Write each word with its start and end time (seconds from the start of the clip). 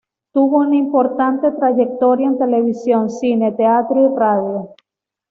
Tuvo 0.33 0.57
una 0.57 0.75
importante 0.77 1.51
trayectoria 1.51 2.25
en 2.25 2.39
televisión, 2.39 3.07
cine, 3.07 3.51
teatro 3.51 4.11
y 4.11 4.17
radio. 4.17 4.69